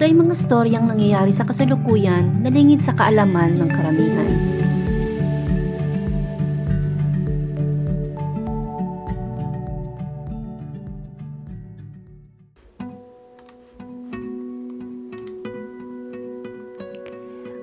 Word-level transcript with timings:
ito 0.00 0.08
ay 0.08 0.16
mga 0.16 0.32
storyang 0.32 0.88
nangyayari 0.88 1.28
sa 1.28 1.44
kasalukuyan 1.44 2.40
na 2.40 2.48
lingid 2.48 2.80
sa 2.80 2.96
kaalaman 2.96 3.52
ng 3.52 3.68
karamihan. 3.68 4.32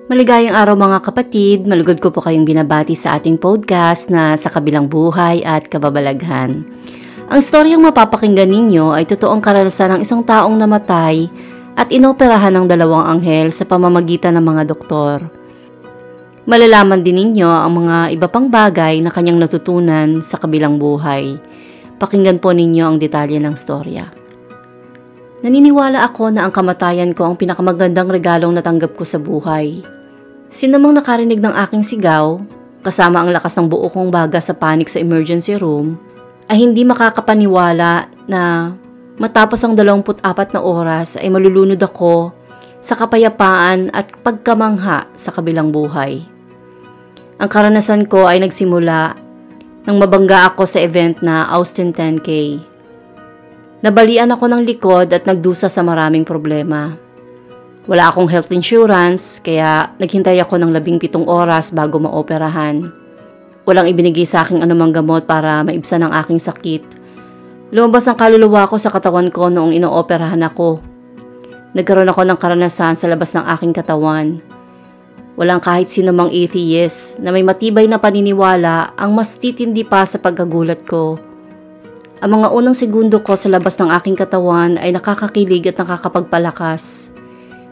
Maligayang 0.06 0.54
araw 0.54 0.78
mga 0.78 0.98
kapatid, 1.02 1.66
malugod 1.66 1.98
ko 1.98 2.14
po 2.14 2.22
kayong 2.22 2.46
binabati 2.46 2.94
sa 2.94 3.18
ating 3.18 3.42
podcast 3.42 4.14
na 4.14 4.38
sa 4.38 4.46
kabilang 4.46 4.86
buhay 4.86 5.42
at 5.42 5.66
kababalaghan. 5.66 6.62
Ang 7.26 7.40
storyang 7.42 7.82
mapapakinggan 7.82 8.46
ninyo 8.46 8.94
ay 8.94 9.10
totoong 9.10 9.42
karanasan 9.42 9.98
ng 9.98 10.00
isang 10.06 10.22
taong 10.22 10.54
namatay 10.54 11.26
at 11.78 11.94
inoperahan 11.94 12.50
ng 12.58 12.66
dalawang 12.66 13.06
anghel 13.06 13.54
sa 13.54 13.62
pamamagitan 13.62 14.34
ng 14.34 14.42
mga 14.42 14.62
doktor. 14.66 15.30
Malalaman 16.48 17.06
din 17.06 17.22
ninyo 17.22 17.46
ang 17.46 17.86
mga 17.86 17.96
iba 18.18 18.26
pang 18.26 18.50
bagay 18.50 18.98
na 18.98 19.14
kanyang 19.14 19.38
natutunan 19.38 20.18
sa 20.18 20.42
kabilang 20.42 20.80
buhay. 20.80 21.38
Pakinggan 22.02 22.42
po 22.42 22.50
ninyo 22.50 22.82
ang 22.82 22.96
detalye 22.98 23.38
ng 23.38 23.54
storya. 23.54 24.10
Naniniwala 25.38 26.02
ako 26.02 26.34
na 26.34 26.42
ang 26.42 26.50
kamatayan 26.50 27.14
ko 27.14 27.30
ang 27.30 27.38
pinakamagandang 27.38 28.10
regalong 28.10 28.58
natanggap 28.58 28.98
ko 28.98 29.06
sa 29.06 29.22
buhay. 29.22 29.86
Sinamang 30.50 30.98
nakarinig 30.98 31.38
ng 31.38 31.54
aking 31.68 31.86
sigaw, 31.86 32.42
kasama 32.82 33.22
ang 33.22 33.30
lakas 33.30 33.54
ng 33.54 33.70
buo 33.70 33.86
kong 33.86 34.10
baga 34.10 34.42
sa 34.42 34.56
panik 34.56 34.90
sa 34.90 34.98
emergency 34.98 35.54
room, 35.54 35.94
ay 36.50 36.58
hindi 36.58 36.82
makakapaniwala 36.82 38.08
na 38.26 38.72
Matapos 39.18 39.58
ang 39.66 39.74
24 39.74 40.22
na 40.54 40.62
oras 40.62 41.18
ay 41.18 41.26
malulunod 41.26 41.82
ako 41.82 42.30
sa 42.78 42.94
kapayapaan 42.94 43.90
at 43.90 44.14
pagkamangha 44.22 45.10
sa 45.18 45.34
kabilang 45.34 45.74
buhay. 45.74 46.22
Ang 47.42 47.50
karanasan 47.50 48.06
ko 48.06 48.30
ay 48.30 48.38
nagsimula 48.38 49.18
nang 49.90 49.96
mabangga 49.98 50.54
ako 50.54 50.62
sa 50.62 50.78
event 50.78 51.18
na 51.18 51.50
Austin 51.50 51.90
10K. 51.90 52.62
Nabalian 53.82 54.30
ako 54.30 54.46
ng 54.54 54.62
likod 54.62 55.10
at 55.10 55.26
nagdusa 55.26 55.66
sa 55.66 55.82
maraming 55.82 56.22
problema. 56.22 56.94
Wala 57.90 58.14
akong 58.14 58.30
health 58.30 58.54
insurance 58.54 59.42
kaya 59.42 59.90
naghintay 59.98 60.38
ako 60.38 60.62
ng 60.62 60.70
labing 60.70 61.02
pitong 61.02 61.26
oras 61.26 61.74
bago 61.74 61.98
maoperahan. 61.98 62.86
Walang 63.66 63.90
ibinigay 63.90 64.22
sa 64.22 64.46
aking 64.46 64.62
anumang 64.62 64.94
gamot 64.94 65.26
para 65.26 65.66
maibsan 65.66 66.06
ang 66.06 66.14
aking 66.14 66.38
sakit 66.38 66.97
Lumabas 67.68 68.08
ang 68.08 68.16
kaluluwa 68.16 68.64
ko 68.64 68.80
sa 68.80 68.88
katawan 68.88 69.28
ko 69.28 69.52
noong 69.52 69.76
inooperahan 69.76 70.40
ako. 70.40 70.80
Nagkaroon 71.76 72.08
ako 72.08 72.24
ng 72.24 72.38
karanasan 72.40 72.96
sa 72.96 73.04
labas 73.12 73.36
ng 73.36 73.44
aking 73.44 73.76
katawan. 73.76 74.40
Walang 75.36 75.60
kahit 75.60 75.92
sino 75.92 76.16
mang 76.16 76.32
atheist 76.32 77.20
na 77.20 77.28
may 77.28 77.44
matibay 77.44 77.84
na 77.84 78.00
paniniwala 78.00 78.96
ang 78.96 79.12
mas 79.12 79.36
titindi 79.36 79.84
pa 79.84 80.08
sa 80.08 80.16
pagkagulat 80.16 80.88
ko. 80.88 81.20
Ang 82.24 82.40
mga 82.40 82.56
unang 82.56 82.72
segundo 82.72 83.20
ko 83.20 83.36
sa 83.36 83.52
labas 83.52 83.76
ng 83.76 83.92
aking 83.94 84.16
katawan 84.16 84.80
ay 84.80 84.88
nakakakilig 84.90 85.68
at 85.68 85.76
nakakapagpalakas. 85.76 87.12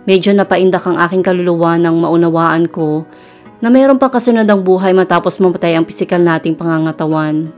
Medyo 0.04 0.36
napaindak 0.36 0.84
ang 0.84 1.00
aking 1.02 1.24
kaluluwa 1.24 1.80
nang 1.80 1.98
maunawaan 2.04 2.68
ko 2.68 3.08
na 3.64 3.72
mayroon 3.72 3.96
pang 3.96 4.12
kasunod 4.12 4.44
ang 4.44 4.60
buhay 4.60 4.92
matapos 4.92 5.40
mamatay 5.40 5.72
ang 5.72 5.88
pisikal 5.88 6.20
nating 6.20 6.52
pangangatawan. 6.52 7.48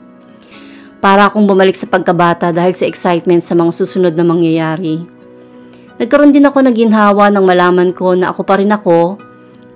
Para 0.98 1.30
akong 1.30 1.46
bumalik 1.46 1.78
sa 1.78 1.86
pagkabata 1.86 2.50
dahil 2.50 2.74
sa 2.74 2.82
excitement 2.90 3.38
sa 3.38 3.54
mga 3.54 3.70
susunod 3.70 4.14
na 4.18 4.26
mangyayari. 4.26 4.98
Nagkaroon 5.98 6.34
din 6.34 6.46
ako 6.46 6.58
ng 6.66 6.74
ginhawa 6.74 7.30
nang 7.30 7.46
malaman 7.46 7.94
ko 7.94 8.18
na 8.18 8.34
ako 8.34 8.42
pa 8.42 8.58
rin 8.58 8.70
ako 8.70 9.18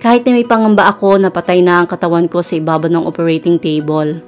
kahit 0.03 0.27
na 0.27 0.35
may 0.35 0.43
pangamba 0.43 0.91
ako 0.91 1.15
na 1.15 1.31
patay 1.31 1.63
na 1.63 1.79
ang 1.79 1.87
katawan 1.87 2.27
ko 2.27 2.43
sa 2.43 2.59
ibaba 2.59 2.91
ng 2.91 3.07
operating 3.07 3.55
table. 3.55 4.19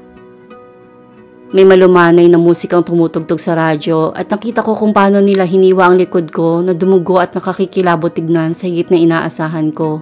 May 1.51 1.67
malumanay 1.67 2.31
na 2.31 2.39
musikang 2.39 2.83
tumutugtog 2.83 3.39
sa 3.43 3.59
radyo 3.59 4.15
at 4.15 4.31
nakita 4.31 4.63
ko 4.63 4.71
kung 4.75 4.95
paano 4.95 5.19
nila 5.19 5.43
hiniwa 5.43 5.91
ang 5.91 5.99
likod 5.99 6.31
ko 6.31 6.63
na 6.63 6.71
dumugo 6.71 7.19
at 7.19 7.35
nakakikilabot 7.35 8.11
tignan 8.11 8.55
sa 8.55 8.71
higit 8.71 8.87
na 8.87 8.99
inaasahan 8.99 9.71
ko. 9.75 9.99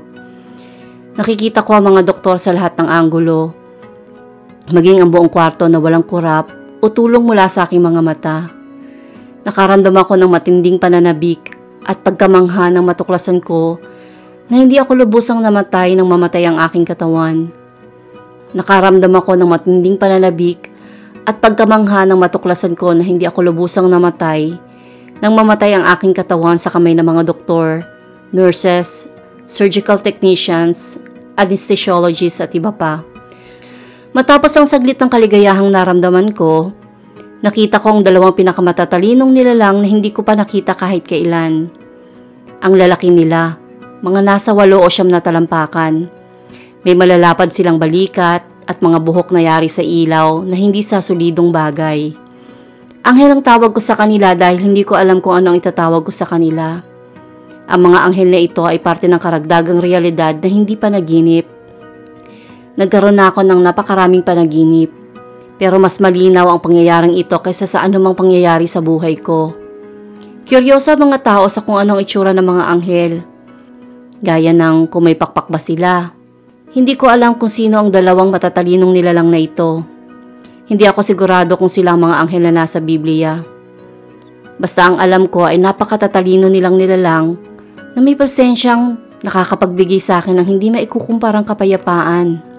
Nakikita 1.18 1.66
ko 1.66 1.78
ang 1.78 1.94
mga 1.94 2.06
doktor 2.06 2.38
sa 2.38 2.54
lahat 2.54 2.78
ng 2.78 2.90
anggulo. 2.90 3.54
Maging 4.70 5.02
ang 5.02 5.10
buong 5.10 5.30
kwarto 5.30 5.66
na 5.70 5.78
walang 5.82 6.06
kurap 6.06 6.63
o 6.84 6.92
tulong 6.92 7.24
mula 7.24 7.48
sa 7.48 7.64
aking 7.64 7.80
mga 7.80 8.02
mata. 8.04 8.52
Nakaramdam 9.48 9.96
ako 9.96 10.20
ng 10.20 10.28
matinding 10.28 10.76
pananabik 10.76 11.56
at 11.88 12.04
pagkamangha 12.04 12.68
ng 12.76 12.84
matuklasan 12.84 13.40
ko 13.40 13.80
na 14.52 14.60
hindi 14.60 14.76
ako 14.76 15.00
lubusang 15.00 15.40
namatay 15.40 15.96
nang 15.96 16.12
mamatay 16.12 16.44
ang 16.44 16.60
aking 16.60 16.84
katawan. 16.84 17.48
Nakaramdam 18.52 19.16
ako 19.16 19.40
ng 19.40 19.48
matinding 19.48 19.96
pananabik 19.96 20.68
at 21.24 21.40
pagkamangha 21.40 22.04
ng 22.04 22.20
matuklasan 22.20 22.76
ko 22.76 22.92
na 22.92 23.04
hindi 23.04 23.24
ako 23.24 23.48
lubusang 23.48 23.88
namatay 23.88 24.60
nang 25.24 25.40
mamatay 25.40 25.80
ang 25.80 25.88
aking 25.88 26.12
katawan 26.12 26.60
sa 26.60 26.68
kamay 26.68 26.92
ng 27.00 27.08
mga 27.08 27.24
doktor, 27.32 27.88
nurses, 28.36 29.08
surgical 29.48 29.96
technicians, 29.96 31.00
anesthesiologists 31.40 32.44
at 32.44 32.52
iba 32.52 32.76
pa. 32.76 33.13
Matapos 34.14 34.54
ang 34.54 34.70
saglit 34.70 35.02
ng 35.02 35.10
kaligayahang 35.10 35.74
naramdaman 35.74 36.38
ko, 36.38 36.70
nakita 37.42 37.82
ko 37.82 37.98
ang 37.98 38.02
dalawang 38.06 38.38
pinakamatatalinong 38.38 39.34
nilalang 39.34 39.82
na 39.82 39.90
hindi 39.90 40.14
ko 40.14 40.22
pa 40.22 40.38
nakita 40.38 40.78
kahit 40.78 41.02
kailan. 41.02 41.74
Ang 42.62 42.74
lalaki 42.78 43.10
nila, 43.10 43.58
mga 44.06 44.22
nasa 44.22 44.54
walo 44.54 44.86
o 44.86 44.88
siyam 44.88 45.10
na 45.10 45.18
talampakan. 45.18 46.14
May 46.86 46.94
malalapad 46.94 47.50
silang 47.50 47.82
balikat 47.82 48.46
at 48.70 48.78
mga 48.86 49.02
buhok 49.02 49.34
na 49.34 49.50
yari 49.50 49.66
sa 49.66 49.82
ilaw 49.82 50.46
na 50.46 50.54
hindi 50.54 50.86
sa 50.86 51.02
solidong 51.02 51.50
bagay. 51.50 52.14
Anghel 53.02 53.34
ang 53.34 53.42
tawag 53.42 53.74
ko 53.74 53.82
sa 53.82 53.98
kanila 53.98 54.38
dahil 54.38 54.62
hindi 54.62 54.86
ko 54.86 54.94
alam 54.94 55.26
kung 55.26 55.42
anong 55.42 55.58
itatawag 55.58 56.06
ko 56.06 56.14
sa 56.14 56.30
kanila. 56.30 56.86
Ang 57.66 57.82
mga 57.90 58.00
anghel 58.06 58.30
na 58.30 58.40
ito 58.46 58.62
ay 58.62 58.78
parte 58.78 59.10
ng 59.10 59.18
karagdagang 59.18 59.82
realidad 59.82 60.38
na 60.38 60.48
hindi 60.54 60.78
pa 60.78 60.94
naginip 60.94 61.53
Nagkaroon 62.74 63.22
na 63.22 63.30
ako 63.30 63.46
ng 63.46 63.62
napakaraming 63.62 64.26
panaginip. 64.26 64.90
Pero 65.62 65.78
mas 65.78 66.02
malinaw 66.02 66.50
ang 66.50 66.60
pangyayaring 66.60 67.14
ito 67.14 67.38
kaysa 67.38 67.70
sa 67.70 67.86
anumang 67.86 68.18
pangyayari 68.18 68.66
sa 68.66 68.82
buhay 68.82 69.14
ko. 69.22 69.54
Kuryosa 70.44 70.98
mga 70.98 71.22
tao 71.22 71.46
sa 71.48 71.62
kung 71.62 71.78
anong 71.78 72.02
itsura 72.02 72.34
ng 72.34 72.44
mga 72.44 72.64
anghel. 72.68 73.14
Gaya 74.20 74.52
ng 74.52 74.90
kung 74.90 75.06
may 75.06 75.14
pakpak 75.14 75.48
ba 75.48 75.62
sila. 75.62 76.12
Hindi 76.74 76.98
ko 76.98 77.08
alam 77.08 77.38
kung 77.38 77.48
sino 77.48 77.78
ang 77.78 77.94
dalawang 77.94 78.34
matatalinong 78.34 78.90
nilalang 78.90 79.30
na 79.30 79.38
ito. 79.38 79.86
Hindi 80.66 80.90
ako 80.90 81.06
sigurado 81.06 81.54
kung 81.56 81.70
sila 81.70 81.94
ang 81.94 82.10
mga 82.10 82.16
anghel 82.26 82.44
na 82.50 82.66
nasa 82.66 82.82
Biblia. 82.82 83.38
Basta 84.58 84.90
ang 84.90 84.98
alam 84.98 85.30
ko 85.30 85.46
ay 85.46 85.62
napakatatalino 85.62 86.50
nilang 86.50 86.82
nilalang 86.82 87.38
na 87.94 88.00
may 88.02 88.18
presensyang 88.18 88.98
nakakapagbigay 89.22 90.02
sa 90.02 90.18
akin 90.20 90.42
ng 90.42 90.48
hindi 90.50 90.74
maikukumparang 90.74 91.46
kapayapaan. 91.46 92.53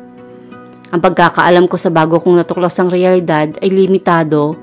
Ang 0.95 1.03
pagkakaalam 1.03 1.67
ko 1.67 1.75
sa 1.75 1.91
bago 1.91 2.23
kong 2.23 2.39
natuklasang 2.39 2.87
realidad 2.87 3.51
ay 3.59 3.67
limitado 3.67 4.55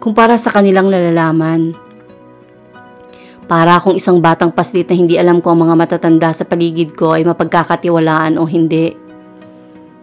kumpara 0.00 0.32
sa 0.40 0.48
kanilang 0.48 0.88
nalalaman. 0.88 1.76
Para 3.44 3.76
akong 3.76 3.92
isang 3.92 4.16
batang 4.16 4.48
paslit 4.48 4.88
na 4.88 4.96
hindi 4.96 5.20
alam 5.20 5.44
ko 5.44 5.52
ang 5.52 5.68
mga 5.68 5.76
matatanda 5.76 6.32
sa 6.32 6.48
paligid 6.48 6.96
ko 6.96 7.12
ay 7.12 7.28
mapagkakatiwalaan 7.28 8.40
o 8.40 8.48
hindi. 8.48 8.96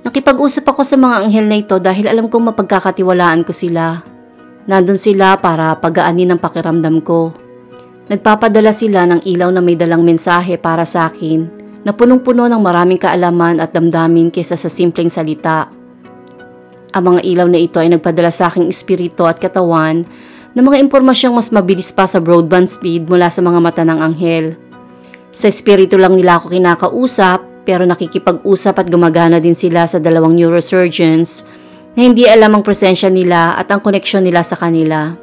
Nakipag-usap 0.05 0.69
ako 0.69 0.85
sa 0.85 1.01
mga 1.01 1.25
anghel 1.25 1.49
na 1.49 1.57
ito 1.57 1.81
dahil 1.81 2.05
alam 2.05 2.29
kong 2.29 2.53
mapagkakatiwalaan 2.53 3.41
ko 3.41 3.49
sila. 3.49 4.05
Nandun 4.69 5.01
sila 5.01 5.33
para 5.41 5.73
pagaanin 5.81 6.29
ang 6.29 6.37
pakiramdam 6.37 7.01
ko. 7.01 7.33
Nagpapadala 8.05 8.69
sila 8.69 9.09
ng 9.09 9.25
ilaw 9.25 9.49
na 9.49 9.65
may 9.65 9.73
dalang 9.73 10.05
mensahe 10.05 10.61
para 10.61 10.85
sa 10.85 11.09
akin 11.09 11.60
na 11.81 11.91
punong-puno 11.93 12.45
ng 12.45 12.61
maraming 12.61 13.01
kaalaman 13.01 13.57
at 13.57 13.73
damdamin 13.73 14.29
kaysa 14.29 14.53
sa 14.53 14.69
simpleng 14.69 15.09
salita. 15.09 15.69
Ang 16.91 17.03
mga 17.15 17.21
ilaw 17.23 17.47
na 17.47 17.59
ito 17.59 17.79
ay 17.79 17.89
nagpadala 17.89 18.29
sa 18.29 18.51
aking 18.51 18.67
espiritu 18.67 19.25
at 19.25 19.39
katawan 19.39 20.03
ng 20.51 20.63
mga 20.63 20.77
impormasyong 20.83 21.33
mas 21.33 21.49
mabilis 21.49 21.89
pa 21.95 22.03
sa 22.03 22.19
broadband 22.19 22.67
speed 22.67 23.07
mula 23.07 23.31
sa 23.31 23.39
mga 23.39 23.59
mata 23.63 23.83
ng 23.87 23.99
anghel. 24.03 24.59
Sa 25.31 25.47
espiritu 25.47 25.95
lang 25.95 26.19
nila 26.19 26.37
ako 26.37 26.51
kinakausap 26.51 27.63
pero 27.63 27.87
nakikipag-usap 27.87 28.75
at 28.75 28.87
gumagana 28.91 29.39
din 29.39 29.55
sila 29.55 29.87
sa 29.87 29.97
dalawang 29.97 30.35
neurosurgeons 30.35 31.47
na 31.95 32.03
hindi 32.03 32.27
alam 32.27 32.59
ang 32.59 32.63
presensya 32.63 33.07
nila 33.07 33.55
at 33.55 33.71
ang 33.71 33.79
koneksyon 33.79 34.27
nila 34.27 34.43
sa 34.43 34.59
kanila. 34.59 35.15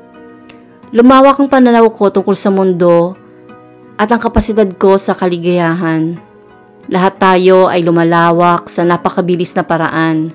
Lumawak 0.89 1.37
ang 1.37 1.53
pananaw 1.53 1.85
ko 1.93 2.09
tungkol 2.09 2.33
sa 2.33 2.49
mundo 2.49 3.13
at 4.01 4.09
ang 4.09 4.21
kapasidad 4.21 4.69
ko 4.81 4.97
sa 4.97 5.13
kaligayahan. 5.13 6.28
Lahat 6.89 7.21
tayo 7.21 7.69
ay 7.69 7.85
lumalawak 7.85 8.73
sa 8.73 8.81
napakabilis 8.81 9.53
na 9.53 9.61
paraan. 9.61 10.33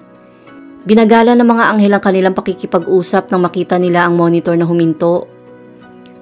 Binagala 0.85 1.33
ng 1.33 1.49
mga 1.49 1.63
anghel 1.73 1.93
ang 1.97 2.03
kanilang 2.05 2.37
pakikipag-usap 2.37 3.33
nang 3.33 3.41
makita 3.41 3.81
nila 3.81 4.05
ang 4.05 4.13
monitor 4.13 4.53
na 4.53 4.69
huminto. 4.69 5.25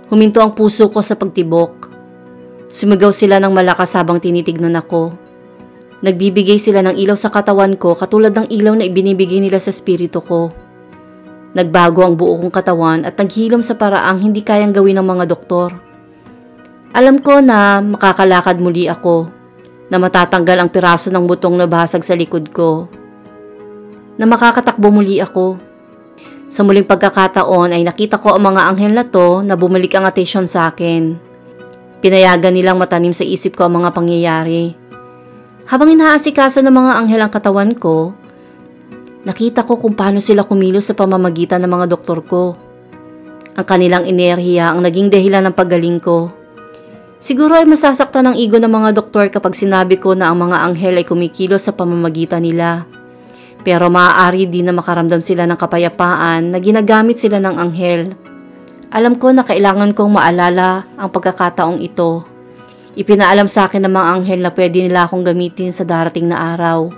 Huminto 0.08 0.40
ang 0.40 0.56
puso 0.56 0.88
ko 0.88 1.04
sa 1.04 1.20
pagtibok. 1.20 1.92
Sumigaw 2.72 3.12
sila 3.12 3.44
ng 3.44 3.52
malakas 3.52 3.92
habang 4.00 4.24
tinitignan 4.24 4.80
ako. 4.80 5.12
Nagbibigay 6.00 6.56
sila 6.56 6.80
ng 6.80 6.96
ilaw 6.96 7.20
sa 7.20 7.28
katawan 7.28 7.76
ko 7.76 7.92
katulad 7.92 8.32
ng 8.32 8.48
ilaw 8.56 8.72
na 8.80 8.88
ibinibigay 8.88 9.44
nila 9.44 9.60
sa 9.60 9.76
spirito 9.76 10.24
ko. 10.24 10.48
Nagbago 11.52 12.08
ang 12.08 12.16
buo 12.16 12.40
kong 12.40 12.56
katawan 12.56 13.04
at 13.04 13.20
naghilom 13.20 13.60
sa 13.60 13.76
paraang 13.76 14.24
hindi 14.24 14.40
kayang 14.40 14.72
gawin 14.72 14.96
ng 14.96 15.08
mga 15.12 15.28
doktor. 15.28 15.76
Alam 16.96 17.20
ko 17.20 17.44
na 17.44 17.84
makakalakad 17.84 18.64
muli 18.64 18.88
ako, 18.88 19.41
na 19.92 20.00
matatanggal 20.00 20.58
ang 20.58 20.70
piraso 20.72 21.12
ng 21.12 21.28
butong 21.28 21.60
na 21.60 21.68
basag 21.68 22.08
sa 22.08 22.16
likod 22.16 22.56
ko, 22.56 22.88
na 24.16 24.24
makakatakbo 24.24 24.88
muli 24.88 25.20
ako. 25.20 25.60
Sa 26.48 26.64
muling 26.64 26.88
pagkakataon 26.88 27.76
ay 27.76 27.84
nakita 27.84 28.16
ko 28.16 28.36
ang 28.36 28.44
mga 28.48 28.72
anghel 28.72 28.96
na 28.96 29.04
to 29.04 29.44
na 29.44 29.60
bumalik 29.60 29.92
ang 29.96 30.08
atensyon 30.08 30.48
sa 30.48 30.72
akin. 30.72 31.20
Pinayagan 32.00 32.56
nilang 32.56 32.80
matanim 32.80 33.12
sa 33.12 33.28
isip 33.28 33.60
ko 33.60 33.68
ang 33.68 33.84
mga 33.84 33.92
pangyayari. 33.92 34.76
Habang 35.68 35.92
inaasikaso 35.92 36.64
ng 36.64 36.76
mga 36.76 36.92
anghel 37.04 37.22
ang 37.24 37.32
katawan 37.32 37.72
ko, 37.76 38.16
Nakita 39.22 39.62
ko 39.62 39.78
kung 39.78 39.94
paano 39.94 40.18
sila 40.18 40.42
kumilos 40.42 40.90
sa 40.90 40.98
pamamagitan 40.98 41.62
ng 41.62 41.70
mga 41.70 41.86
doktor 41.94 42.26
ko. 42.26 42.58
Ang 43.54 43.66
kanilang 43.70 44.10
enerhiya 44.10 44.74
ang 44.74 44.82
naging 44.82 45.14
dahilan 45.14 45.46
ng 45.46 45.54
paggaling 45.54 46.02
ko. 46.02 46.34
Siguro 47.22 47.54
ay 47.54 47.70
masasaktan 47.70 48.34
ng 48.34 48.36
ego 48.42 48.58
ng 48.58 48.66
mga 48.66 48.98
doktor 48.98 49.30
kapag 49.30 49.54
sinabi 49.54 50.02
ko 50.02 50.18
na 50.18 50.34
ang 50.34 50.42
mga 50.42 50.58
anghel 50.66 50.98
ay 50.98 51.06
kumikilos 51.06 51.70
sa 51.70 51.78
pamamagitan 51.78 52.42
nila. 52.42 52.90
Pero 53.62 53.94
maaari 53.94 54.50
din 54.50 54.66
na 54.66 54.74
makaramdam 54.74 55.22
sila 55.22 55.46
ng 55.46 55.54
kapayapaan 55.54 56.50
na 56.50 56.58
ginagamit 56.58 57.22
sila 57.22 57.38
ng 57.38 57.62
anghel. 57.62 58.18
Alam 58.90 59.22
ko 59.22 59.30
na 59.38 59.46
kailangan 59.46 59.94
kong 59.94 60.18
maalala 60.18 60.90
ang 60.98 61.14
pagkakataong 61.14 61.86
ito. 61.86 62.26
Ipinaalam 62.98 63.46
sa 63.46 63.70
akin 63.70 63.86
ng 63.86 63.94
mga 63.94 64.08
anghel 64.18 64.40
na 64.42 64.50
pwede 64.50 64.82
nila 64.82 65.06
akong 65.06 65.22
gamitin 65.22 65.70
sa 65.70 65.86
darating 65.86 66.26
na 66.26 66.58
araw. 66.58 66.90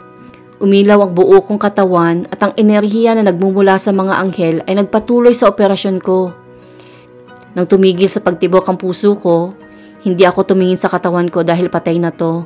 Umilaw 0.63 1.03
ang 1.03 1.11
buo 1.11 1.43
kong 1.43 1.59
katawan 1.59 2.31
at 2.31 2.39
ang 2.39 2.55
enerhiya 2.55 3.11
na 3.11 3.27
nagmumula 3.27 3.75
sa 3.75 3.91
mga 3.91 4.23
anghel 4.23 4.63
ay 4.71 4.79
nagpatuloy 4.79 5.35
sa 5.35 5.51
operasyon 5.51 5.99
ko. 5.99 6.31
Nang 7.59 7.67
tumigil 7.67 8.07
sa 8.07 8.23
pagtibok 8.23 8.63
ang 8.71 8.79
puso 8.79 9.19
ko, 9.19 9.51
hindi 10.03 10.27
ako 10.27 10.53
tumingin 10.53 10.77
sa 10.77 10.91
katawan 10.91 11.31
ko 11.31 11.41
dahil 11.41 11.71
patay 11.71 11.97
na 11.97 12.11
to. 12.11 12.43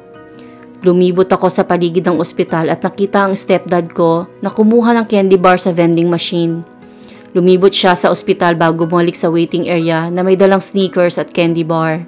Lumibot 0.85 1.25
ako 1.25 1.49
sa 1.49 1.65
paligid 1.65 2.05
ng 2.05 2.21
ospital 2.21 2.69
at 2.69 2.85
nakita 2.85 3.25
ang 3.25 3.33
stepdad 3.33 3.89
ko 3.91 4.29
na 4.45 4.53
kumuha 4.53 4.93
ng 4.93 5.05
candy 5.09 5.35
bar 5.35 5.57
sa 5.57 5.73
vending 5.73 6.07
machine. 6.07 6.61
Lumibot 7.33 7.73
siya 7.73 7.97
sa 7.97 8.13
ospital 8.13 8.53
bago 8.53 8.85
bumalik 8.85 9.17
sa 9.17 9.33
waiting 9.33 9.65
area 9.65 10.13
na 10.13 10.21
may 10.21 10.37
dalang 10.37 10.61
sneakers 10.61 11.17
at 11.17 11.33
candy 11.33 11.65
bar. 11.65 12.05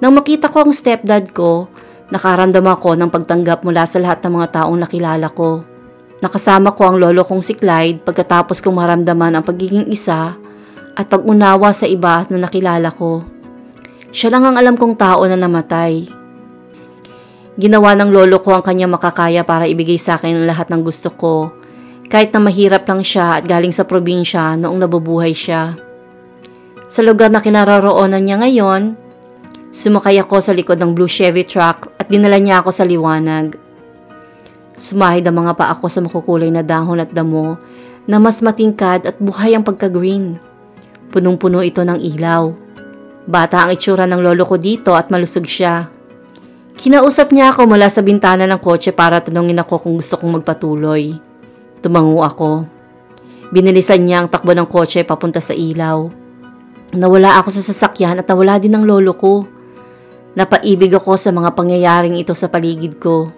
Nang 0.00 0.16
makita 0.16 0.48
ko 0.48 0.66
ang 0.66 0.72
stepdad 0.72 1.30
ko, 1.36 1.68
Nakaramdam 2.12 2.68
ako 2.68 2.92
ng 2.92 3.08
pagtanggap 3.08 3.64
mula 3.64 3.88
sa 3.88 3.96
lahat 3.96 4.20
ng 4.20 4.36
mga 4.36 4.60
taong 4.60 4.76
nakilala 4.76 5.32
ko. 5.32 5.64
Nakasama 6.20 6.76
ko 6.76 6.92
ang 6.92 7.00
lolo 7.00 7.24
kong 7.24 7.40
si 7.40 7.56
Clyde 7.56 8.04
pagkatapos 8.04 8.60
kong 8.60 8.76
maramdaman 8.76 9.32
ang 9.32 9.40
pagiging 9.40 9.88
isa 9.88 10.36
at 10.92 11.06
pag-unawa 11.08 11.72
sa 11.72 11.88
iba 11.88 12.28
na 12.28 12.44
nakilala 12.44 12.92
ko. 12.92 13.24
Siya 14.12 14.28
lang 14.30 14.44
ang 14.44 14.56
alam 14.60 14.76
kong 14.76 14.94
tao 14.94 15.24
na 15.24 15.34
namatay. 15.34 16.06
Ginawa 17.56 17.96
ng 17.96 18.12
lolo 18.12 18.38
ko 18.44 18.54
ang 18.54 18.64
kanyang 18.64 18.92
makakaya 18.92 19.42
para 19.42 19.64
ibigay 19.64 19.96
sa 19.96 20.20
akin 20.20 20.38
ang 20.38 20.46
lahat 20.46 20.68
ng 20.68 20.84
gusto 20.84 21.10
ko, 21.12 21.50
kahit 22.12 22.30
na 22.36 22.44
mahirap 22.44 22.84
lang 22.84 23.00
siya 23.00 23.40
at 23.40 23.48
galing 23.48 23.72
sa 23.72 23.88
probinsya 23.88 24.54
noong 24.60 24.76
nabubuhay 24.76 25.32
siya. 25.32 25.74
Sa 26.86 27.00
lugar 27.00 27.32
na 27.32 27.40
kinaroroonan 27.40 28.20
niya 28.20 28.36
ngayon, 28.36 29.02
Sumakay 29.72 30.20
ako 30.20 30.36
sa 30.44 30.52
likod 30.52 30.76
ng 30.76 30.92
blue 30.92 31.08
Chevy 31.08 31.48
truck 31.48 31.96
at 31.96 32.12
dinala 32.12 32.36
niya 32.36 32.60
ako 32.60 32.68
sa 32.76 32.84
liwanag. 32.84 33.56
Sumahid 34.76 35.24
ang 35.24 35.40
mga 35.40 35.56
paa 35.56 35.72
ko 35.72 35.88
sa 35.88 36.04
makukulay 36.04 36.52
na 36.52 36.60
dahon 36.60 37.00
at 37.00 37.08
damo 37.08 37.56
na 38.04 38.20
mas 38.20 38.44
matingkad 38.44 39.08
at 39.08 39.16
buhay 39.16 39.56
ang 39.56 39.64
pagka-green. 39.64 40.36
Punong-puno 41.08 41.64
ito 41.64 41.80
ng 41.80 41.96
ilaw. 42.04 42.52
Bata 43.22 43.62
ang 43.62 43.70
itsura 43.70 44.02
ng 44.10 44.18
lolo 44.18 44.42
ko 44.42 44.58
dito 44.58 44.98
at 44.98 45.06
malusog 45.06 45.46
siya. 45.46 45.86
Kinausap 46.74 47.30
niya 47.30 47.54
ako 47.54 47.70
mula 47.70 47.86
sa 47.86 48.02
bintana 48.02 48.42
ng 48.50 48.58
kotse 48.58 48.90
para 48.90 49.22
tanungin 49.22 49.62
ako 49.62 49.86
kung 49.86 49.94
gusto 49.94 50.18
kong 50.18 50.42
magpatuloy. 50.42 51.14
Tumango 51.78 52.26
ako. 52.26 52.66
Binilisan 53.54 54.02
niya 54.02 54.24
ang 54.24 54.28
takbo 54.32 54.50
ng 54.50 54.66
kotse 54.66 55.06
papunta 55.06 55.38
sa 55.38 55.54
ilaw. 55.54 56.10
Nawala 56.98 57.38
ako 57.38 57.54
sa 57.54 57.62
sasakyan 57.62 58.18
at 58.18 58.26
nawala 58.26 58.58
din 58.58 58.74
ang 58.74 58.82
lolo 58.82 59.14
ko. 59.14 59.46
Napaibig 60.34 60.90
ako 60.90 61.14
sa 61.14 61.30
mga 61.30 61.54
pangyayaring 61.54 62.18
ito 62.18 62.34
sa 62.34 62.50
paligid 62.50 62.98
ko. 62.98 63.30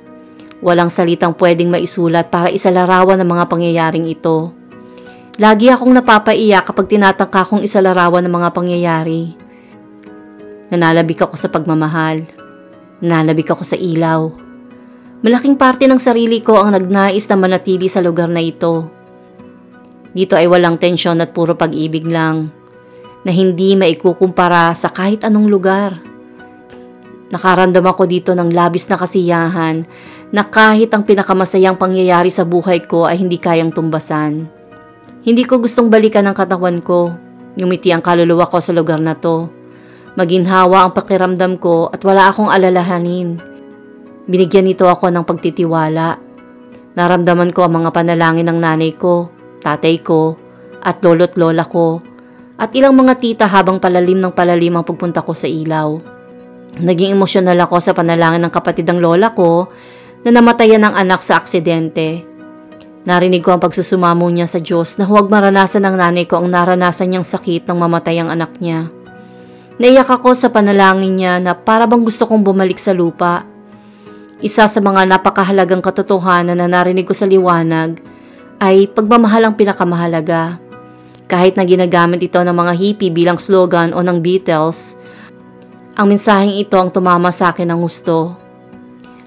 Walang 0.65 0.89
salitang 0.89 1.37
pwedeng 1.37 1.69
maisulat 1.69 2.33
para 2.33 2.49
isalarawan 2.49 3.21
ang 3.21 3.29
mga 3.29 3.45
pangyayaring 3.53 4.09
ito. 4.09 4.57
Lagi 5.37 5.69
akong 5.69 5.93
napapaiyak 5.93 6.65
kapag 6.73 6.89
tinatangka 6.89 7.45
kong 7.45 7.67
isalarawan 7.67 8.23
ng 8.25 8.33
mga 8.33 8.49
pangyayari. 8.55 9.44
Nanalabik 10.73 11.21
ako 11.21 11.37
sa 11.37 11.53
pagmamahal. 11.53 12.25
Nanalabik 13.05 13.53
ako 13.53 13.65
sa 13.67 13.77
ilaw. 13.77 14.33
Malaking 15.25 15.57
parte 15.57 15.89
ng 15.89 16.01
sarili 16.01 16.45
ko 16.45 16.61
ang 16.61 16.77
nagnais 16.77 17.25
na 17.29 17.37
manatili 17.37 17.89
sa 17.89 18.05
lugar 18.05 18.29
na 18.29 18.45
ito. 18.45 18.89
Dito 20.13 20.37
ay 20.37 20.47
walang 20.47 20.77
tensyon 20.77 21.21
at 21.25 21.33
puro 21.33 21.57
pag-ibig 21.57 22.07
lang 22.07 22.53
na 23.25 23.33
hindi 23.33 23.73
maikukumpara 23.75 24.77
sa 24.77 24.93
kahit 24.93 25.25
anong 25.25 25.49
lugar. 25.49 25.97
Nakaramdam 27.33 27.83
ako 27.89 28.05
dito 28.05 28.31
ng 28.37 28.53
labis 28.53 28.87
na 28.87 29.01
kasiyahan 29.01 29.83
na 30.31 30.43
kahit 30.45 30.93
ang 30.93 31.03
pinakamasayang 31.09 31.81
pangyayari 31.81 32.29
sa 32.29 32.45
buhay 32.45 32.85
ko 32.85 33.09
ay 33.09 33.19
hindi 33.19 33.41
kayang 33.41 33.73
tumbasan. 33.73 34.47
Hindi 35.25 35.43
ko 35.49 35.57
gustong 35.57 35.89
balikan 35.89 36.29
ang 36.29 36.37
katawan 36.37 36.85
ko. 36.85 37.17
Yumiti 37.57 37.91
ang 37.91 38.05
kaluluwa 38.05 38.45
ko 38.45 38.61
sa 38.61 38.77
lugar 38.77 39.01
na 39.01 39.17
to. 39.17 39.64
Maginhawa 40.15 40.87
ang 40.87 40.93
pakiramdam 40.95 41.59
ko 41.59 41.91
at 41.91 41.99
wala 42.07 42.31
akong 42.31 42.47
alalahanin. 42.47 43.43
Binigyan 44.31 44.71
nito 44.71 44.87
ako 44.87 45.11
ng 45.11 45.27
pagtitiwala. 45.27 46.23
Naramdaman 46.95 47.51
ko 47.51 47.67
ang 47.67 47.83
mga 47.83 47.91
panalangin 47.91 48.47
ng 48.47 48.59
nanay 48.63 48.95
ko, 48.95 49.35
tatay 49.59 49.99
ko, 49.99 50.39
at 50.79 51.03
lolo't 51.03 51.35
lola 51.35 51.67
ko, 51.67 51.99
at 52.55 52.71
ilang 52.79 52.95
mga 52.95 53.19
tita 53.19 53.47
habang 53.51 53.83
palalim 53.83 54.23
ng 54.23 54.31
palalim 54.31 54.79
ang 54.79 54.87
pagpunta 54.87 55.19
ko 55.19 55.35
sa 55.35 55.51
ilaw. 55.51 55.99
Naging 56.79 57.19
emosyonal 57.19 57.59
ako 57.67 57.83
sa 57.83 57.91
panalangin 57.91 58.47
ng 58.47 58.55
kapatid 58.55 58.87
ng 58.87 59.03
lola 59.03 59.35
ko 59.35 59.67
na 60.23 60.31
namatayan 60.31 60.87
ng 60.87 60.95
anak 60.95 61.27
sa 61.27 61.43
aksidente. 61.43 62.23
Narinig 63.05 63.43
ko 63.43 63.59
ang 63.59 63.61
pagsusumamo 63.61 64.31
niya 64.31 64.47
sa 64.47 64.63
Diyos 64.63 64.97
na 64.97 65.05
huwag 65.05 65.27
maranasan 65.27 65.85
ng 65.85 65.97
nanay 65.99 66.25
ko 66.25 66.41
ang 66.41 66.49
naranasan 66.49 67.11
niyang 67.11 67.27
sakit 67.27 67.67
ng 67.67 67.77
mamatay 67.77 68.23
ang 68.23 68.31
anak 68.31 68.57
niya. 68.63 68.89
Naiyak 69.75 70.07
ako 70.07 70.39
sa 70.39 70.55
panalangin 70.55 71.19
niya 71.19 71.43
na 71.43 71.51
para 71.51 71.83
bang 71.91 72.07
gusto 72.07 72.31
kong 72.31 72.47
bumalik 72.47 72.79
sa 72.79 72.95
lupa. 72.95 73.43
Isa 74.39 74.71
sa 74.71 74.79
mga 74.79 75.03
napakahalagang 75.11 75.83
katotohanan 75.83 76.55
na 76.55 76.71
narinig 76.71 77.03
ko 77.03 77.15
sa 77.17 77.27
liwanag 77.27 77.99
ay 78.63 78.87
pagmamahal 78.87 79.51
ang 79.51 79.55
pinakamahalaga. 79.59 80.63
Kahit 81.27 81.59
na 81.59 81.67
ginagamit 81.67 82.23
ito 82.23 82.39
ng 82.39 82.55
mga 82.55 82.73
hippie 82.79 83.11
bilang 83.11 83.41
slogan 83.41 83.91
o 83.91 83.99
ng 83.99 84.23
Beatles, 84.23 84.95
ang 85.99 86.07
mensaheng 86.07 86.55
ito 86.55 86.79
ang 86.79 86.95
tumama 86.95 87.35
sa 87.35 87.51
akin 87.51 87.75
ng 87.75 87.81
gusto. 87.83 88.39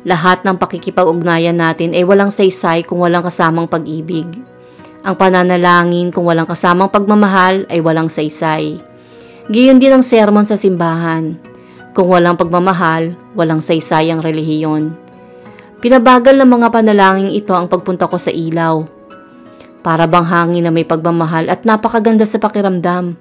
Lahat 0.08 0.48
ng 0.48 0.56
pakikipag-ugnayan 0.56 1.60
natin 1.60 1.92
ay 1.92 2.08
walang 2.08 2.32
saysay 2.32 2.88
kung 2.88 3.04
walang 3.04 3.28
kasamang 3.28 3.68
pag-ibig. 3.68 4.32
Ang 5.04 5.16
pananalangin 5.20 6.08
kung 6.16 6.24
walang 6.24 6.48
kasamang 6.48 6.88
pagmamahal 6.88 7.68
ay 7.68 7.84
walang 7.84 8.08
saysay. 8.08 8.80
Giyon 9.48 9.80
din 9.80 9.96
ang 9.96 10.04
sermon 10.04 10.44
sa 10.44 10.60
simbahan. 10.60 11.40
Kung 11.96 12.12
walang 12.12 12.36
pagmamahal, 12.36 13.16
walang 13.32 13.64
saysay 13.64 14.12
ang 14.12 14.20
relihiyon. 14.20 14.92
Pinabagal 15.80 16.36
ng 16.36 16.50
mga 16.52 16.68
panalangin 16.68 17.32
ito 17.32 17.56
ang 17.56 17.72
pagpunta 17.72 18.12
ko 18.12 18.20
sa 18.20 18.28
ilaw. 18.28 18.84
Para 19.80 20.04
bang 20.04 20.28
hangin 20.28 20.68
na 20.68 20.72
may 20.74 20.84
pagmamahal 20.84 21.48
at 21.48 21.64
napakaganda 21.64 22.28
sa 22.28 22.44
pakiramdam. 22.44 23.16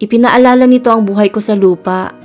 Ipinaalala 0.00 0.64
nito 0.64 0.88
ang 0.88 1.04
buhay 1.04 1.28
ko 1.28 1.44
sa 1.44 1.52
lupa 1.52 2.16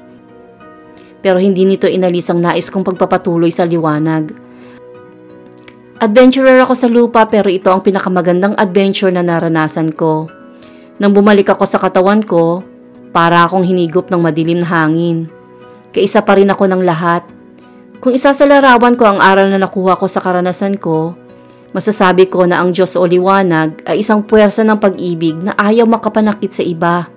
pero 1.26 1.42
hindi 1.42 1.66
nito 1.66 1.90
inalis 1.90 2.30
ang 2.30 2.38
nais 2.38 2.70
kong 2.70 2.86
pagpapatuloy 2.86 3.50
sa 3.50 3.66
liwanag. 3.66 4.30
Adventurer 5.98 6.62
ako 6.62 6.74
sa 6.78 6.86
lupa 6.86 7.26
pero 7.26 7.50
ito 7.50 7.74
ang 7.74 7.82
pinakamagandang 7.82 8.54
adventure 8.62 9.10
na 9.10 9.26
naranasan 9.26 9.90
ko. 9.90 10.30
Nang 11.02 11.18
bumalik 11.18 11.50
ako 11.50 11.66
sa 11.66 11.82
katawan 11.82 12.22
ko, 12.22 12.62
para 13.16 13.48
akong 13.48 13.64
hinigop 13.64 14.12
ng 14.12 14.20
madilim 14.20 14.60
na 14.60 14.68
hangin. 14.68 15.32
Kaisa 15.96 16.20
pa 16.20 16.36
rin 16.36 16.52
ako 16.52 16.68
ng 16.68 16.84
lahat. 16.84 17.24
Kung 18.04 18.12
isasalarawan 18.12 19.00
ko 19.00 19.08
ang 19.08 19.24
aral 19.24 19.48
na 19.48 19.56
nakuha 19.56 19.96
ko 19.96 20.12
sa 20.12 20.20
karanasan 20.20 20.76
ko, 20.76 21.16
masasabi 21.72 22.28
ko 22.28 22.44
na 22.44 22.60
ang 22.60 22.76
Diyos 22.76 23.00
o 23.00 23.08
liwanag 23.08 23.88
ay 23.88 24.04
isang 24.04 24.20
puwersa 24.20 24.68
ng 24.68 24.76
pag-ibig 24.76 25.40
na 25.40 25.56
ayaw 25.56 25.88
makapanakit 25.88 26.52
sa 26.52 26.68
iba. 26.68 27.08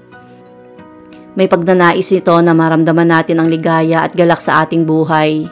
May 1.34 1.50
pagnanais 1.50 2.06
nito 2.14 2.34
na 2.38 2.54
maramdaman 2.54 3.10
natin 3.10 3.42
ang 3.42 3.50
ligaya 3.50 4.06
at 4.06 4.14
galak 4.14 4.38
sa 4.38 4.62
ating 4.62 4.86
buhay. 4.86 5.50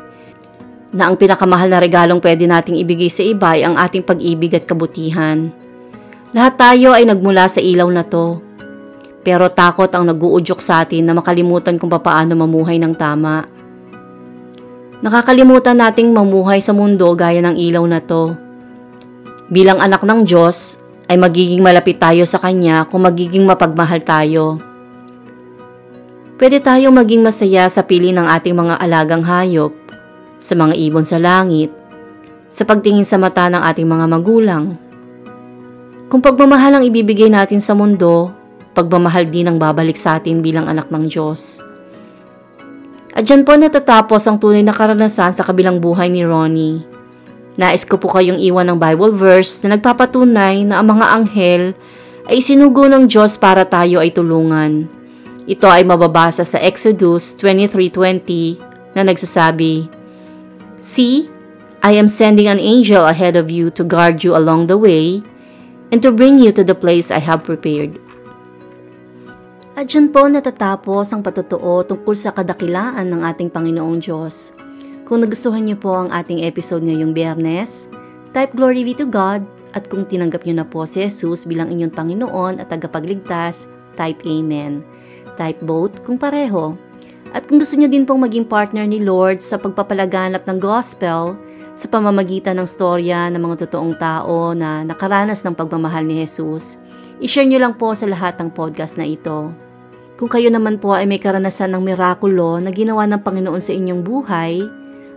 Na 0.95 1.11
ang 1.11 1.19
pinakamahal 1.19 1.67
na 1.67 1.83
regalong 1.83 2.23
pwede 2.23 2.47
nating 2.47 2.79
ibigay 2.79 3.11
sa 3.11 3.27
iba 3.27 3.59
ay 3.59 3.67
ang 3.67 3.75
ating 3.75 4.07
pag-ibig 4.07 4.55
at 4.55 4.63
kabutihan. 4.63 5.51
Lahat 6.31 6.55
tayo 6.55 6.95
ay 6.95 7.03
nagmula 7.03 7.51
sa 7.51 7.59
ilaw 7.59 7.91
na 7.91 8.07
to. 8.07 8.46
Pero 9.27 9.51
takot 9.51 9.91
ang 9.91 10.07
naguudyok 10.07 10.63
sa 10.63 10.87
atin 10.87 11.03
na 11.03 11.19
makalimutan 11.19 11.75
kung 11.83 11.91
papaano 11.91 12.39
mamuhay 12.39 12.79
ng 12.79 12.95
tama. 12.95 13.43
Nakakalimutan 15.03 15.83
nating 15.83 16.15
mamuhay 16.15 16.63
sa 16.63 16.71
mundo 16.71 17.11
gaya 17.19 17.43
ng 17.43 17.59
ilaw 17.59 17.83
na 17.91 17.99
to. 17.99 18.39
Bilang 19.51 19.83
anak 19.83 20.07
ng 20.07 20.23
Diyos, 20.23 20.79
ay 21.11 21.19
magiging 21.19 21.59
malapit 21.59 21.99
tayo 21.99 22.23
sa 22.23 22.39
Kanya 22.39 22.87
kung 22.87 23.03
magiging 23.03 23.43
mapagmahal 23.43 23.99
tayo. 24.07 24.63
Pwede 26.39 26.63
tayong 26.63 26.95
maging 26.95 27.27
masaya 27.27 27.67
sa 27.67 27.83
pili 27.83 28.15
ng 28.15 28.31
ating 28.31 28.55
mga 28.55 28.79
alagang 28.79 29.27
hayop, 29.27 29.75
sa 30.39 30.55
mga 30.55 30.75
ibon 30.87 31.03
sa 31.03 31.19
langit, 31.19 31.75
sa 32.47 32.63
pagtingin 32.63 33.07
sa 33.09 33.19
mata 33.19 33.51
ng 33.51 33.63
ating 33.63 33.89
mga 33.89 34.07
magulang. 34.07 34.65
Kung 36.07 36.23
pagmamahal 36.23 36.79
ang 36.79 36.85
ibibigay 36.87 37.27
natin 37.27 37.59
sa 37.59 37.75
mundo, 37.75 38.31
pagmamahal 38.77 39.25
din 39.33 39.49
ang 39.49 39.57
babalik 39.57 39.97
sa 39.97 40.21
atin 40.21 40.45
bilang 40.45 40.69
anak 40.69 40.93
ng 40.93 41.09
Diyos. 41.09 41.65
At 43.17 43.25
dyan 43.25 43.49
po 43.49 43.57
natatapos 43.57 44.29
ang 44.29 44.37
tunay 44.37 44.61
na 44.61 44.77
karanasan 44.77 45.33
sa 45.33 45.41
kabilang 45.41 45.81
buhay 45.81 46.13
ni 46.13 46.21
Ronnie. 46.21 46.85
Nais 47.57 47.89
ko 47.89 47.97
po 47.97 48.13
kayong 48.13 48.37
iwan 48.37 48.69
ng 48.69 48.77
Bible 48.77 49.17
verse 49.17 49.65
na 49.65 49.81
nagpapatunay 49.81 50.69
na 50.69 50.85
ang 50.85 50.93
mga 50.93 51.07
anghel 51.17 51.63
ay 52.29 52.45
sinugo 52.45 52.85
ng 52.85 53.09
Diyos 53.09 53.41
para 53.41 53.65
tayo 53.65 54.05
ay 54.05 54.13
tulungan. 54.13 54.85
Ito 55.49 55.65
ay 55.65 55.89
mababasa 55.89 56.45
sa 56.45 56.61
Exodus 56.61 57.33
23.20 57.41 58.61
na 58.93 59.09
nagsasabi, 59.09 59.89
See, 60.77 61.33
I 61.81 61.97
am 61.97 62.13
sending 62.13 62.53
an 62.53 62.61
angel 62.61 63.09
ahead 63.09 63.33
of 63.41 63.49
you 63.49 63.73
to 63.73 63.87
guard 63.87 64.21
you 64.21 64.37
along 64.37 64.69
the 64.69 64.77
way 64.77 65.25
and 65.89 66.05
to 66.05 66.13
bring 66.13 66.37
you 66.37 66.53
to 66.53 66.61
the 66.61 66.77
place 66.77 67.09
I 67.09 67.25
have 67.25 67.49
prepared. 67.49 67.97
At 69.77 69.93
dyan 69.93 70.09
po 70.09 70.25
natatapos 70.25 71.13
ang 71.13 71.21
patotoo 71.21 71.85
tungkol 71.85 72.17
sa 72.17 72.33
kadakilaan 72.33 73.13
ng 73.13 73.21
ating 73.29 73.53
Panginoong 73.53 74.01
Diyos. 74.01 74.57
Kung 75.05 75.21
nagustuhan 75.21 75.69
niyo 75.69 75.77
po 75.77 75.93
ang 75.93 76.09
ating 76.11 76.43
episode 76.49 76.83
ngayong 76.83 77.13
biyernes, 77.13 77.93
type 78.33 78.57
Glory 78.57 78.83
be 78.89 78.97
to 78.97 79.05
God 79.05 79.45
at 79.77 79.87
kung 79.93 80.09
tinanggap 80.09 80.49
niyo 80.49 80.65
na 80.65 80.67
po 80.67 80.89
si 80.89 81.05
Jesus 81.05 81.45
bilang 81.45 81.69
inyong 81.69 81.93
Panginoon 81.93 82.59
at 82.59 82.73
tagapagligtas, 82.73 83.69
type 83.95 84.25
Amen 84.25 84.81
type 85.37 85.61
both 85.63 86.01
kung 86.03 86.17
pareho. 86.17 86.75
At 87.37 87.45
kung 87.45 87.61
gusto 87.61 87.77
niyo 87.77 87.93
din 87.93 88.09
pong 88.09 88.25
maging 88.25 88.49
partner 88.49 88.89
ni 88.89 89.05
Lord 89.05 89.45
sa 89.45 89.61
pagpapalaganap 89.61 90.49
ng 90.49 90.59
gospel 90.59 91.37
sa 91.77 91.87
pamamagitan 91.93 92.57
ng 92.57 92.65
storya 92.65 93.29
ng 93.29 93.39
mga 93.39 93.69
totoong 93.69 93.95
tao 94.01 94.57
na 94.57 94.81
nakaranas 94.89 95.45
ng 95.45 95.53
pagmamahal 95.53 96.09
ni 96.09 96.25
Jesus, 96.25 96.81
ishare 97.21 97.45
niyo 97.45 97.61
lang 97.61 97.77
po 97.77 97.93
sa 97.93 98.09
lahat 98.09 98.41
ng 98.41 98.49
podcast 98.49 98.97
na 98.97 99.05
ito. 99.05 99.53
Kung 100.17 100.33
kayo 100.33 100.49
naman 100.49 100.81
po 100.81 100.97
ay 100.97 101.05
may 101.05 101.21
karanasan 101.21 101.77
ng 101.77 101.93
mirakulo 101.93 102.57
na 102.57 102.73
ginawa 102.73 103.05
ng 103.05 103.21
Panginoon 103.21 103.61
sa 103.61 103.77
inyong 103.77 104.01
buhay 104.01 104.65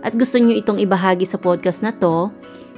at 0.04 0.12
gusto 0.12 0.36
niyo 0.36 0.60
itong 0.60 0.76
ibahagi 0.76 1.24
sa 1.24 1.40
podcast 1.40 1.80
na 1.80 1.88
to, 1.88 2.28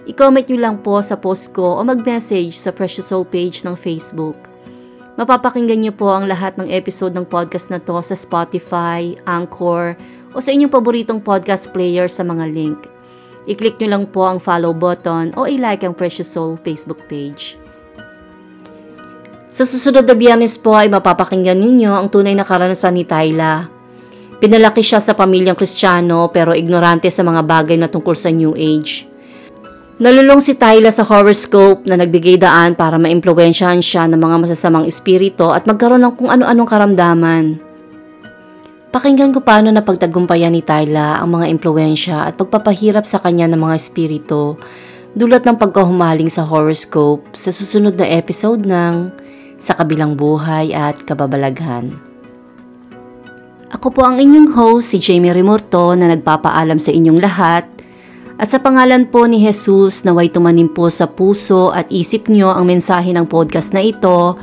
i-comment 0.07 0.47
niyo 0.47 0.63
lang 0.63 0.79
po 0.87 1.03
sa 1.03 1.19
post 1.19 1.51
ko 1.51 1.79
o 1.79 1.81
mag-message 1.83 2.55
sa 2.55 2.71
Precious 2.71 3.11
Soul 3.11 3.27
page 3.27 3.67
ng 3.67 3.75
Facebook. 3.75 4.39
Mapapakinggan 5.19 5.83
niyo 5.83 5.93
po 5.99 6.15
ang 6.15 6.31
lahat 6.31 6.55
ng 6.63 6.71
episode 6.71 7.11
ng 7.15 7.27
podcast 7.27 7.75
na 7.75 7.83
to 7.83 7.99
sa 7.99 8.15
Spotify, 8.15 9.19
Anchor, 9.27 9.99
o 10.31 10.39
sa 10.39 10.55
inyong 10.55 10.71
paboritong 10.71 11.19
podcast 11.19 11.75
player 11.75 12.07
sa 12.07 12.23
mga 12.23 12.49
link. 12.55 12.79
I-click 13.51 13.83
nyo 13.83 13.99
lang 13.99 14.05
po 14.07 14.31
ang 14.31 14.39
follow 14.39 14.71
button 14.71 15.35
o 15.35 15.51
i-like 15.51 15.83
ang 15.83 15.93
Precious 15.93 16.31
Soul 16.31 16.55
Facebook 16.63 17.03
page. 17.11 17.62
Sa 19.53 19.69
susunod 19.69 20.09
na 20.09 20.17
biyernes 20.17 20.57
po 20.57 20.73
ay 20.73 20.89
mapapakinggan 20.89 21.61
ninyo 21.61 21.93
ang 21.93 22.09
tunay 22.09 22.33
na 22.33 22.41
karanasan 22.41 22.97
ni 22.97 23.05
Tyla. 23.05 23.69
Pinalaki 24.41 24.81
siya 24.81 24.97
sa 24.97 25.13
pamilyang 25.13 25.61
kristyano 25.61 26.33
pero 26.33 26.57
ignorante 26.57 27.13
sa 27.13 27.21
mga 27.21 27.45
bagay 27.45 27.77
na 27.77 27.93
tungkol 27.93 28.17
sa 28.17 28.33
New 28.33 28.57
Age. 28.57 29.05
Nalulong 30.01 30.41
si 30.41 30.57
Tyla 30.57 30.89
sa 30.89 31.05
horoscope 31.05 31.85
na 31.85 32.01
nagbigay 32.01 32.41
daan 32.41 32.73
para 32.73 32.97
maimpluwensyahan 32.97 33.85
siya 33.85 34.09
ng 34.09 34.17
mga 34.17 34.37
masasamang 34.41 34.89
espiritu 34.89 35.53
at 35.53 35.69
magkaroon 35.69 36.01
ng 36.01 36.17
kung 36.17 36.33
ano-anong 36.33 36.69
karamdaman. 36.73 37.45
Pakinggan 38.89 39.37
ko 39.37 39.45
paano 39.45 39.69
na 39.69 39.85
pagtagumpayan 39.85 40.57
ni 40.57 40.65
Tyla 40.65 41.21
ang 41.21 41.29
mga 41.29 41.53
impluensya 41.53 42.25
at 42.25 42.41
pagpapahirap 42.41 43.05
sa 43.05 43.21
kanya 43.21 43.53
ng 43.53 43.61
mga 43.61 43.77
espiritu 43.77 44.57
dulot 45.13 45.45
ng 45.45 45.61
pagkahumaling 45.61 46.33
sa 46.33 46.41
horoscope 46.49 47.21
sa 47.37 47.53
susunod 47.53 48.01
na 48.01 48.09
episode 48.17 48.65
ng 48.65 49.13
Sa 49.63 49.79
Kabilang 49.79 50.19
Buhay 50.19 50.75
at 50.75 51.07
Kababalaghan. 51.07 51.95
Ako 53.71 53.95
po 53.95 54.03
ang 54.03 54.19
inyong 54.19 54.51
host, 54.59 54.91
si 54.91 54.99
Jamie 54.99 55.31
Rimorto 55.31 55.95
na 55.95 56.11
nagpapaalam 56.11 56.83
sa 56.83 56.91
inyong 56.91 57.23
lahat 57.23 57.65
at 58.43 58.51
sa 58.51 58.59
pangalan 58.59 59.07
po 59.07 59.23
ni 59.31 59.39
Jesus, 59.39 60.03
naway 60.03 60.27
tumanim 60.27 60.67
po 60.67 60.91
sa 60.91 61.07
puso 61.07 61.71
at 61.71 61.87
isip 61.95 62.27
nyo 62.27 62.51
ang 62.51 62.67
mensahe 62.67 63.15
ng 63.15 63.31
podcast 63.31 63.71
na 63.71 63.87
ito 63.87 64.35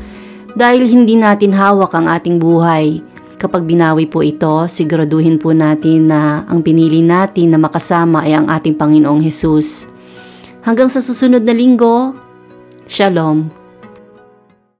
dahil 0.55 0.87
hindi 0.87 1.19
natin 1.19 1.51
hawak 1.51 1.91
ang 1.91 2.07
ating 2.07 2.39
buhay. 2.39 3.03
Kapag 3.35 3.67
binawi 3.67 4.07
po 4.07 4.23
ito, 4.23 4.71
siguraduhin 4.71 5.35
po 5.35 5.51
natin 5.51 6.11
na 6.11 6.47
ang 6.47 6.63
pinili 6.63 7.03
natin 7.03 7.51
na 7.51 7.59
makasama 7.59 8.23
ay 8.23 8.39
ang 8.39 8.47
ating 8.47 8.79
Panginoong 8.79 9.19
Jesus. 9.19 9.91
Hanggang 10.63 10.87
sa 10.87 11.03
susunod 11.03 11.43
na 11.43 11.51
linggo, 11.51 12.15
Shalom. 12.87 13.68